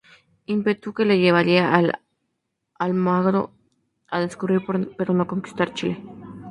Ímpetu 0.47 0.93
que 0.95 1.05
le 1.05 1.19
llevaría 1.19 1.75
a 1.75 1.79
Almagro 2.79 3.51
a 4.09 4.19
descubrir 4.19 4.61
pero 4.97 5.13
no 5.13 5.27
conquistar 5.27 5.75
Chile. 5.75 6.01